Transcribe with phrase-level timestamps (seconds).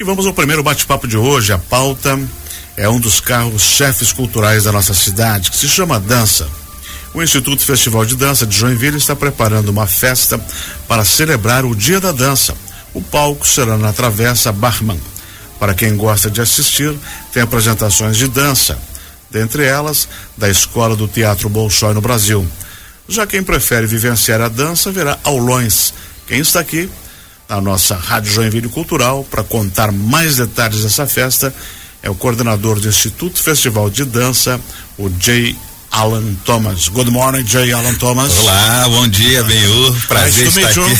[0.00, 1.52] E vamos ao primeiro bate-papo de hoje.
[1.52, 2.16] A pauta
[2.76, 6.48] é um dos carros-chefes culturais da nossa cidade, que se chama Dança.
[7.12, 10.40] O Instituto Festival de Dança de Joinville está preparando uma festa
[10.86, 12.54] para celebrar o Dia da Dança.
[12.94, 15.00] O palco será na Travessa Barman.
[15.58, 16.96] Para quem gosta de assistir,
[17.32, 18.78] tem apresentações de dança,
[19.28, 22.46] dentre elas da Escola do Teatro Bolshoi no Brasil.
[23.08, 25.92] Já quem prefere vivenciar a dança verá aulões.
[26.28, 26.88] Quem está aqui
[27.48, 31.54] na nossa Rádio Joinville Cultural para contar mais detalhes dessa festa.
[32.02, 34.60] É o coordenador do Instituto Festival de Dança,
[34.98, 35.56] o Jay
[35.90, 36.88] Alan Thomas.
[36.88, 38.36] Good morning, Jay Alan Thomas.
[38.38, 39.96] Olá, bom dia, Benhur.
[40.06, 40.96] Prazer nice estar aqui.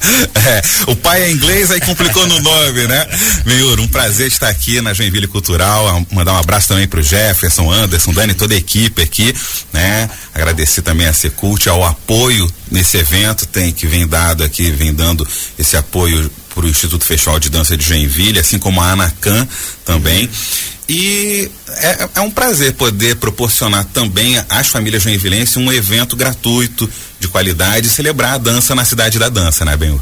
[0.46, 3.06] é, o pai é inglês, aí complicou no nome, né?
[3.44, 6.04] Benhur, um prazer estar aqui na Joinville Cultural.
[6.10, 9.34] Mandar um abraço também pro Jefferson, Anderson, Dani, toda a equipe aqui,
[9.72, 10.08] né?
[10.34, 15.26] Agradecer também a Secult ao apoio nesse evento, tem que vem dado aqui, vem dando
[15.58, 19.46] esse apoio para o Instituto Festival de Dança de Joinville, assim como a Anacan
[19.84, 20.28] também.
[20.92, 27.28] E é, é, um prazer poder proporcionar também às famílias joinvilenses um evento gratuito, de
[27.28, 30.00] qualidade, e celebrar a dança na cidade da dança, né, Benhur?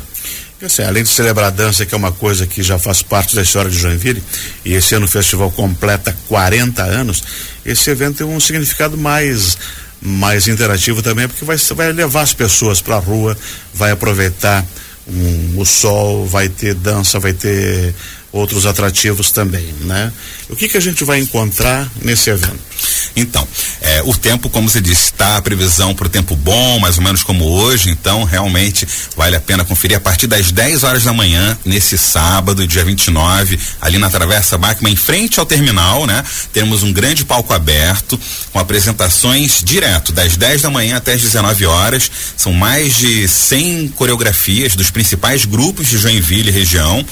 [0.63, 3.43] Assim, além de celebrar a dança, que é uma coisa que já faz parte da
[3.43, 4.23] história de Joinville,
[4.65, 7.23] e esse ano o festival completa 40 anos,
[7.67, 9.59] esse evento tem um significado mais
[10.01, 13.37] mais interativo também, porque vai, vai levar as pessoas para a rua,
[13.75, 14.65] vai aproveitar
[15.07, 17.95] um, o sol, vai ter dança, vai ter
[18.33, 20.13] outros atrativos também, né?
[20.49, 22.69] O que que a gente vai encontrar nesse evento?
[23.17, 23.47] Então,
[23.81, 27.05] é, o tempo, como você disse, está a previsão para o tempo bom, mais ou
[27.05, 31.13] menos como hoje, então realmente vale a pena conferir a partir das 10 horas da
[31.13, 36.23] manhã, nesse sábado, dia 29, ali na Travessa Bachmann, em frente ao terminal, né?
[36.53, 38.19] Temos um grande palco aberto,
[38.53, 42.11] com apresentações direto, das 10 da manhã até as 19 horas.
[42.37, 47.05] São mais de 100 coreografias dos principais grupos de Joinville e região,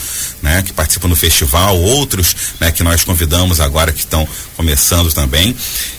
[0.42, 0.62] né?
[0.62, 2.70] Que participam do festival, outros, né?
[2.72, 4.26] Que nós convidamos agora que estão
[4.56, 5.56] começando também.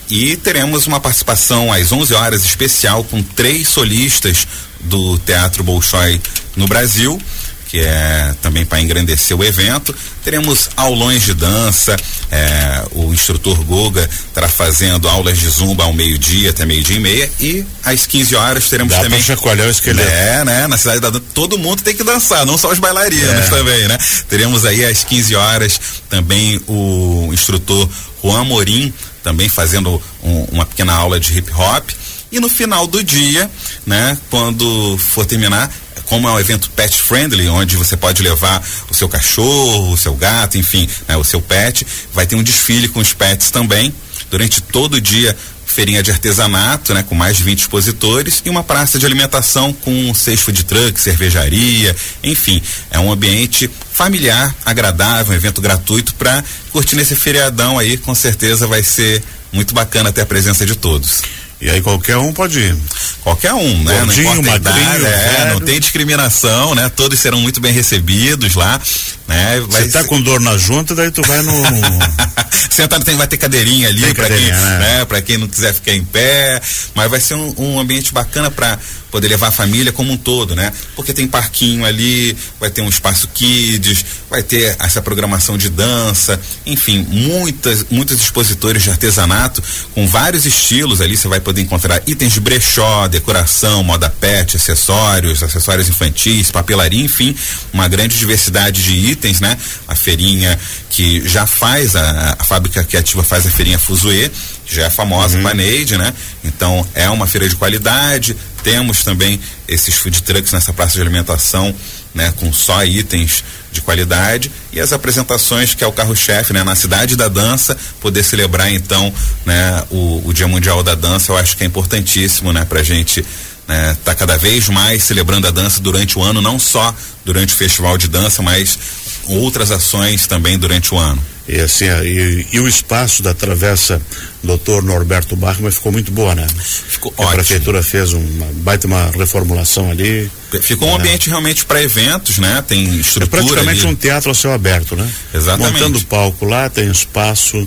[0.09, 4.47] E teremos uma participação às 11 horas especial com três solistas
[4.81, 6.21] do Teatro Bolshoi
[6.55, 7.19] no Brasil
[7.67, 9.93] que é também para engrandecer o evento.
[10.23, 11.95] Teremos aulões de dança,
[12.31, 17.31] é, o instrutor Goga estará fazendo aulas de zumba ao meio-dia até meio-dia e meia
[17.39, 19.21] e às 15 horas teremos Dá também.
[19.21, 20.09] chacoalhar o esqueleto.
[20.09, 20.67] É, né?
[20.67, 23.49] Na cidade da dança, todo mundo tem que dançar, não só os bailarinos é.
[23.49, 23.97] também, né?
[24.27, 25.79] Teremos aí às 15 horas
[26.09, 27.89] também o instrutor
[28.23, 31.89] Juan Morim também fazendo um, uma pequena aula de hip hop.
[32.31, 33.49] E no final do dia,
[33.85, 35.69] né, quando for terminar,
[36.07, 40.15] como é um evento pet friendly, onde você pode levar o seu cachorro, o seu
[40.15, 43.93] gato, enfim, né, o seu pet, vai ter um desfile com os pets também.
[44.29, 48.63] Durante todo o dia, feirinha de artesanato, né, com mais de 20 expositores e uma
[48.63, 55.35] praça de alimentação com seis food trucks, cervejaria, enfim, é um ambiente familiar, agradável, um
[55.35, 60.25] evento gratuito para curtir nesse feriadão aí, com certeza vai ser muito bacana ter a
[60.25, 61.21] presença de todos.
[61.59, 62.75] E aí qualquer um pode ir.
[63.21, 63.99] Qualquer um, né?
[63.99, 66.89] Gordinho, não importa magrinho, idade, é, não tem discriminação, né?
[66.89, 68.79] Todos serão muito bem recebidos lá,
[69.27, 69.59] né?
[69.67, 71.53] Vai Você tá ser- com dor na junta, daí tu vai no.
[72.69, 74.77] Sentado tem, vai ter cadeirinha ali para quem, né?
[74.79, 75.05] né?
[75.05, 76.61] Para quem não quiser ficar em pé,
[76.93, 78.77] mas vai ser um, um ambiente bacana para
[79.09, 80.71] poder levar a família como um todo, né?
[80.95, 86.39] Porque tem parquinho ali, vai ter um espaço kids, vai ter essa programação de dança,
[86.65, 89.63] enfim, muitas muitos expositores de artesanato
[89.95, 95.41] com vários estilos ali, você vai poder encontrar itens de brechó, decoração, moda pet, acessórios,
[95.41, 97.33] acessórios infantis, papelaria, enfim,
[97.71, 99.57] uma grande diversidade de itens, né?
[99.87, 100.59] A feirinha
[100.89, 104.29] que já faz a, a fábrica criativa faz a feirinha Fuzue,
[104.65, 106.13] que já é famosa, Paneide, né?
[106.43, 108.35] Então é uma feira de qualidade.
[108.61, 111.73] Temos também esses food trucks nessa praça de alimentação,
[112.13, 112.33] né?
[112.37, 116.63] Com só itens de qualidade e as apresentações que é o carro-chefe, né?
[116.63, 119.13] Na cidade da dança, poder celebrar então,
[119.45, 119.83] né?
[119.89, 122.65] O, o Dia Mundial da Dança, eu acho que é importantíssimo, né?
[122.65, 123.25] Pra gente
[123.67, 127.57] né, tá cada vez mais celebrando a dança durante o ano, não só durante o
[127.57, 128.79] festival de dança, mas
[129.27, 131.21] outras ações também durante o ano.
[131.47, 134.01] E assim, e, e o espaço da travessa
[134.43, 134.83] Dr.
[134.83, 136.45] Norberto Bachmann ficou muito boa, né?
[136.89, 137.35] Ficou A ótimo.
[137.35, 140.29] prefeitura fez uma baita uma reformulação ali.
[140.61, 142.61] Ficou um ambiente realmente para eventos, né?
[142.67, 143.89] Tem É estrutura praticamente ali.
[143.91, 145.09] um teatro a céu aberto, né?
[145.33, 145.73] Exatamente.
[145.73, 147.65] Montando o palco lá, tem espaço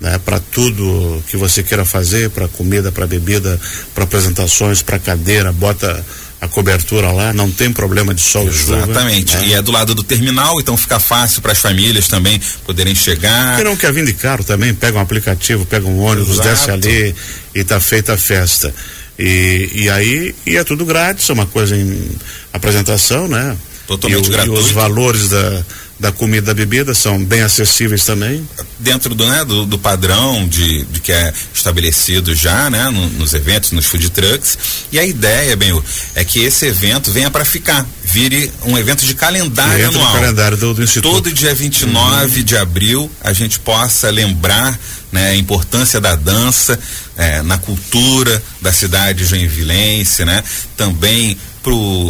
[0.00, 3.60] né, para tudo que você queira fazer, para comida, para bebida,
[3.94, 6.04] para apresentações, para cadeira, bota
[6.40, 8.76] a cobertura lá, não tem problema de sol e chuva.
[8.76, 9.36] Exatamente.
[9.36, 9.46] né?
[9.46, 13.56] E é do lado do terminal, então fica fácil para as famílias também poderem chegar.
[13.56, 16.48] Quem não quer vir de carro também, pega um aplicativo, pega um ônibus, Exato.
[16.48, 17.14] desce ali
[17.54, 18.72] e tá feita a festa.
[19.18, 22.08] E, e aí, e é tudo grátis, é uma coisa em
[22.52, 23.56] apresentação, né?
[23.88, 24.46] Totalmente e.
[24.46, 25.64] E os valores da,
[25.98, 28.48] da comida e da bebida são bem acessíveis também.
[28.78, 33.34] Dentro do, né, do, do padrão de, de, que é estabelecido já, né, no, nos
[33.34, 34.56] eventos, nos food trucks.
[34.92, 35.80] E a ideia, bem,
[36.14, 40.12] é que esse evento venha para ficar, vire um evento de calendário anual.
[40.12, 41.12] calendário do, do Instituto.
[41.12, 42.44] Todo dia 29 uhum.
[42.44, 44.78] de abril a gente possa lembrar
[45.10, 46.78] né, a importância da dança
[47.16, 50.44] é, na cultura da cidade joinvilense, né?
[50.76, 51.36] Também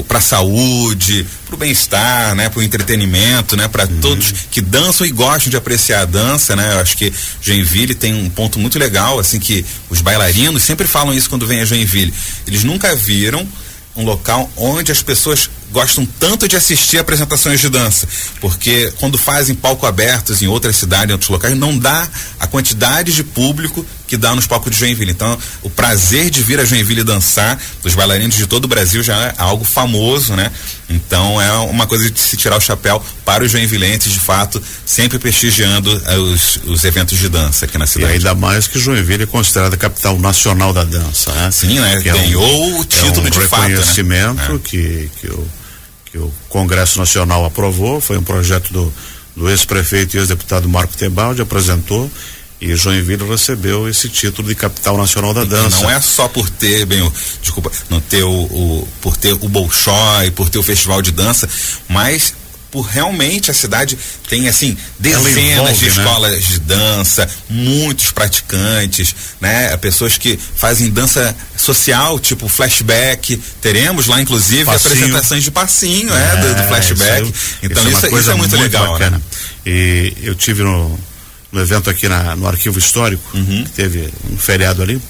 [0.06, 4.00] para a saúde, para o bem-estar, né, para o entretenimento, né, para uhum.
[4.00, 6.74] todos que dançam e gostam de apreciar a dança, né.
[6.74, 11.14] Eu acho que Joinville tem um ponto muito legal, assim que os bailarinos sempre falam
[11.14, 12.12] isso quando vem a Joinville.
[12.46, 13.46] Eles nunca viram
[13.96, 18.08] um local onde as pessoas gostam tanto de assistir apresentações de dança,
[18.40, 22.08] porque quando fazem palco abertos em outras cidades, em outros locais, não dá
[22.40, 25.10] a quantidade de público que dá nos palcos de Joinville.
[25.10, 29.14] Então, o prazer de vir a Joinville dançar, dos bailarinos de todo o Brasil já
[29.26, 30.50] é algo famoso, né?
[30.88, 35.18] Então, é uma coisa de se tirar o chapéu para os joinvilenses, de fato, sempre
[35.18, 38.12] prestigiando uh, os, os eventos de dança aqui na cidade.
[38.12, 41.50] E ainda mais que Joinville é considerada a capital nacional da dança, né?
[41.50, 41.98] Sim, né?
[41.98, 44.60] Que Ganhou é um, o título é um de reconhecimento fato, né?
[44.64, 45.46] que, que o
[46.10, 48.92] que o Congresso Nacional aprovou, foi um projeto do,
[49.36, 52.10] do ex-prefeito e ex-deputado Marco Tebaldi, apresentou
[52.60, 55.82] e Joinville recebeu esse título de capital nacional da dança.
[55.82, 59.48] Não é só por ter, bem, o, desculpa, não ter o, o, por ter o
[59.48, 61.48] Bolshoi, por ter o festival de dança,
[61.88, 62.34] mas
[62.70, 63.98] por realmente a cidade
[64.28, 65.88] tem assim dezenas envolve, de né?
[65.88, 66.38] escolas né?
[66.38, 69.76] de dança, muitos praticantes, né?
[69.78, 73.36] Pessoas que fazem dança social, tipo flashback.
[73.60, 74.94] Teremos lá inclusive passinho.
[74.94, 77.22] apresentações de passinho, é, é do, do, flashback.
[77.22, 78.92] Isso, então isso, isso, é, isso é muito, muito legal, né?
[78.92, 79.16] bacana.
[79.16, 79.22] Né?
[79.66, 80.98] E eu tive no,
[81.52, 83.64] no evento aqui na, no arquivo histórico, uhum.
[83.64, 85.00] que teve um feriado ali.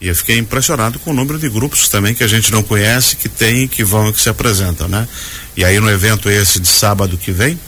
[0.00, 3.16] E eu fiquei impressionado com o número de grupos também que a gente não conhece,
[3.16, 5.08] que tem, que vão e que se apresentam, né?
[5.56, 7.58] E aí no evento esse de sábado que vem,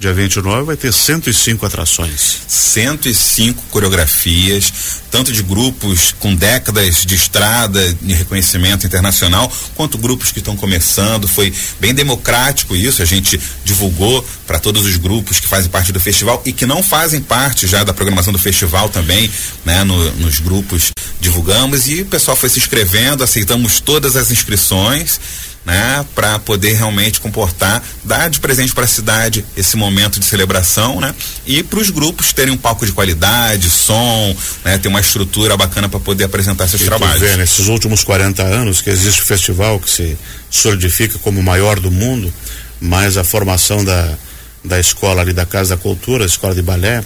[0.00, 2.38] dia 29, vai ter 105 atrações.
[2.48, 4.72] 105 coreografias,
[5.10, 11.28] tanto de grupos com décadas de estrada de reconhecimento internacional, quanto grupos que estão começando.
[11.28, 16.00] Foi bem democrático isso, a gente divulgou para todos os grupos que fazem parte do
[16.00, 19.30] festival e que não fazem parte já da programação do festival também,
[19.66, 25.20] né, no, nos grupos divulgamos e o pessoal foi se inscrevendo, aceitamos todas as inscrições
[25.64, 31.00] né, para poder realmente comportar, dar de presente para a cidade esse momento de celebração,
[31.00, 31.14] né,
[31.46, 34.34] e para os grupos terem um palco de qualidade, som,
[34.64, 37.20] né, ter uma estrutura bacana para poder apresentar seus e trabalhos.
[37.20, 40.18] Vê, nesses últimos 40 anos que existe o festival que se
[40.50, 42.32] solidifica como o maior do mundo,
[42.80, 44.16] mais a formação da
[44.64, 47.02] da escola ali da Casa da Cultura, a escola de balé,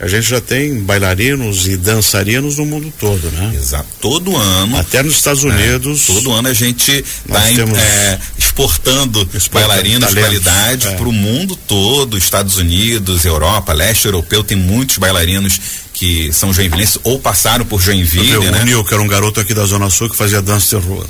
[0.00, 3.52] a gente já tem bailarinos e dançarinos no mundo todo, né?
[3.54, 3.86] Exato.
[4.00, 4.76] Todo ano.
[4.76, 6.10] Até nos Estados Unidos.
[6.10, 10.96] É, todo ano a gente está é, exportando, exportando bailarinos de qualidade é.
[10.96, 15.60] para o mundo todo, Estados Unidos, Europa, leste europeu, tem muitos bailarinos
[15.92, 18.62] que são joinvilenses ou passaram por Joinville, né?
[18.62, 21.06] O Nil, que era um garoto aqui da Zona Sul que fazia dança de rua.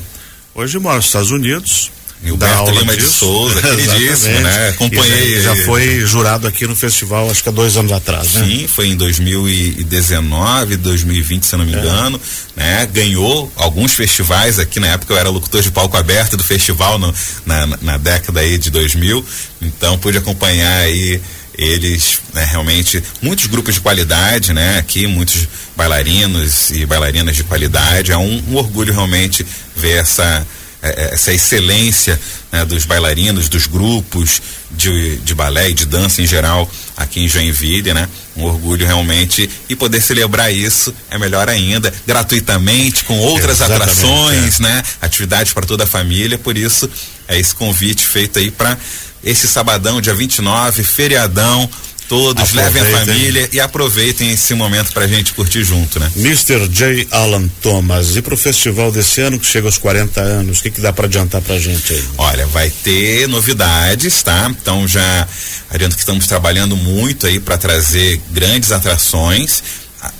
[0.54, 1.90] Hoje mora nos Estados Unidos,
[2.24, 3.08] Gilberto Lima disso.
[3.08, 4.68] de Souza, queridíssimo, né?
[4.68, 5.42] Acompanhei.
[5.42, 8.44] Já, já, foi jurado aqui no festival, acho que há dois anos atrás, né?
[8.44, 11.78] Sim, foi em 2019, 2020, se não me é.
[11.78, 12.20] engano,
[12.56, 12.88] né?
[12.92, 17.12] Ganhou alguns festivais aqui, na época eu era locutor de palco aberto do festival no,
[17.44, 19.24] na, na década aí de 2000,
[19.60, 21.20] então pude acompanhar aí
[21.58, 28.10] eles né, realmente muitos grupos de qualidade né aqui muitos bailarinos e bailarinas de qualidade
[28.10, 30.46] é um, um orgulho realmente ver essa
[30.82, 32.20] essa excelência
[32.50, 37.28] né, dos bailarinos, dos grupos de, de balé e de dança em geral aqui em
[37.28, 38.08] Joinville, né?
[38.36, 44.60] Um orgulho realmente e poder celebrar isso é melhor ainda, gratuitamente, com outras Exatamente, atrações,
[44.60, 44.62] é.
[44.62, 44.82] né?
[45.00, 46.88] Atividades para toda a família, por isso
[47.28, 48.76] é esse convite feito aí para
[49.22, 51.68] esse sabadão, dia 29, feriadão,
[52.12, 52.82] todos, aproveitem.
[52.82, 56.12] levem a família e aproveitem esse momento pra gente curtir junto, né?
[56.14, 56.68] Mr.
[56.68, 57.08] J.
[57.10, 60.80] Alan Thomas, e pro festival desse ano que chega aos 40 anos, o que que
[60.82, 62.04] dá para adiantar pra gente aí?
[62.18, 64.46] Olha, vai ter novidades, tá?
[64.50, 65.26] Então já
[65.70, 69.62] adianto que estamos trabalhando muito aí para trazer grandes atrações.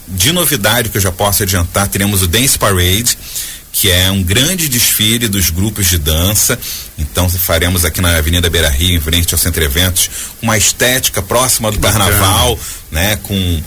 [0.09, 3.19] De novidade que eu já posso adiantar, teremos o Dance Parade,
[3.73, 6.59] que é um grande desfile dos grupos de dança.
[6.99, 10.11] Então faremos aqui na Avenida Beira Rio, em frente ao Centro Eventos,
[10.43, 12.59] uma estética próxima do que Carnaval, bacana.
[12.91, 13.17] né?
[13.23, 13.63] Com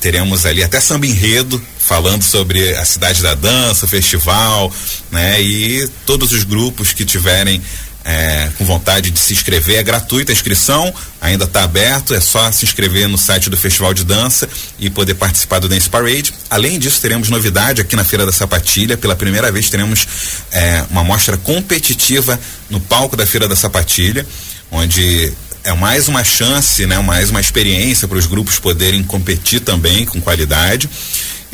[0.00, 4.72] teremos ali até samba enredo falando sobre a cidade da dança, o festival,
[5.10, 5.40] né?
[5.40, 7.62] E todos os grupos que tiverem
[8.04, 12.52] é, com vontade de se inscrever, é gratuita a inscrição, ainda está aberto, é só
[12.52, 16.34] se inscrever no site do Festival de Dança e poder participar do Dance Parade.
[16.50, 18.96] Além disso, teremos novidade aqui na Feira da Sapatilha.
[18.96, 20.06] Pela primeira vez teremos
[20.52, 24.26] é, uma mostra competitiva no palco da Feira da Sapatilha
[24.74, 25.32] onde
[25.62, 30.20] é mais uma chance, né, mais uma experiência para os grupos poderem competir também com
[30.20, 30.90] qualidade.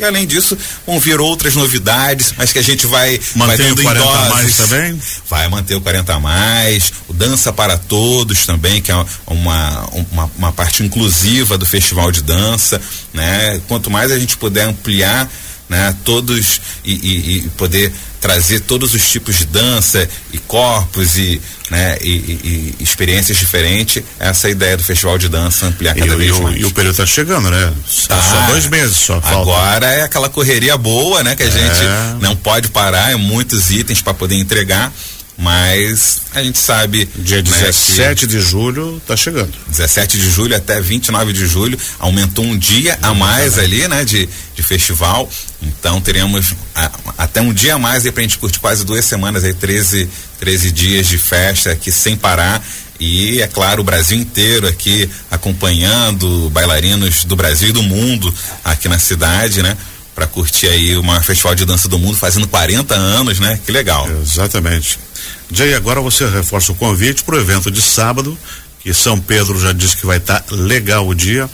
[0.01, 3.75] E além disso, vão vir outras novidades, mas que a gente vai manter vai o
[3.75, 5.01] 40 a mais também.
[5.29, 8.95] Vai manter o 40 a mais, o Dança para Todos também, que é
[9.27, 12.81] uma, uma, uma parte inclusiva do festival de dança,
[13.13, 13.61] né?
[13.67, 15.29] Quanto mais a gente puder ampliar
[15.71, 15.95] né?
[16.03, 21.97] Todos e, e, e, poder trazer todos os tipos de dança e corpos e, né?
[22.01, 24.03] e, e experiências diferentes.
[24.19, 26.59] Essa é a ideia do festival de dança ampliar cada vez mais.
[26.59, 27.73] E o período está chegando, né?
[28.05, 28.21] Tá.
[28.21, 29.21] Só dois meses só.
[29.21, 29.39] Falta.
[29.39, 31.37] Agora é aquela correria boa, né?
[31.37, 31.51] Que a é.
[31.51, 34.91] gente não pode parar, é muitos itens para poder entregar.
[35.41, 37.09] Mas a gente sabe.
[37.15, 39.51] Dia 17 né, de julho está chegando.
[39.69, 41.77] 17 de julho até 29 de julho.
[41.97, 44.05] Aumentou um dia a mais ali, né?
[44.05, 45.27] De, de festival.
[45.59, 49.43] Então teremos a, até um dia a mais aí pra gente curtir quase duas semanas
[49.43, 50.07] aí, 13,
[50.39, 52.63] 13 dias de festa aqui sem parar.
[52.99, 58.31] E é claro, o Brasil inteiro aqui acompanhando bailarinos do Brasil e do mundo
[58.63, 59.75] aqui na cidade, né?
[60.13, 63.59] Para curtir aí o maior festival de dança do mundo, fazendo 40 anos, né?
[63.65, 64.07] Que legal.
[64.21, 64.99] Exatamente.
[65.51, 68.37] Jay, agora você reforça o convite para o evento de sábado,
[68.79, 71.49] que São Pedro já disse que vai estar tá legal o dia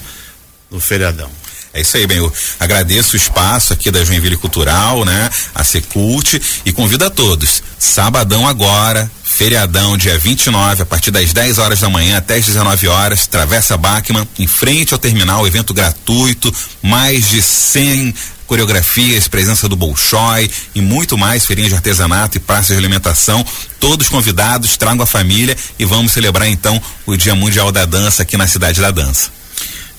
[0.69, 1.29] no feriadão.
[1.73, 5.29] É isso aí, bem, eu agradeço o espaço aqui da Joinville Cultural, né?
[5.53, 7.61] A Secult e convido a todos.
[7.77, 12.87] Sabadão agora, feriadão, dia 29, a partir das 10 horas da manhã até as 19
[12.87, 16.51] horas, Travessa Bachmann, em frente ao terminal, evento gratuito,
[16.81, 18.15] mais de 100
[18.47, 23.45] coreografias, presença do Bolshoi e muito mais, feirinha de artesanato e praças de alimentação.
[23.79, 28.37] Todos convidados, tragam a família e vamos celebrar então o Dia Mundial da Dança aqui
[28.37, 29.29] na Cidade da Dança.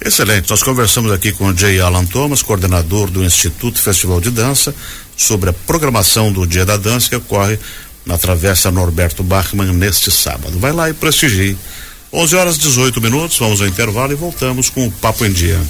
[0.05, 0.51] Excelente.
[0.51, 1.81] Nós conversamos aqui com o J.
[1.81, 4.75] Alan Thomas, coordenador do Instituto Festival de Dança,
[5.17, 7.59] sobre a programação do Dia da Dança que ocorre
[8.09, 10.59] na Travessa Norberto Bachmann neste sábado.
[10.59, 11.57] Vai lá e prestigie.
[12.11, 15.61] 11 horas 18 minutos, vamos ao intervalo e voltamos com o Papo em Dia.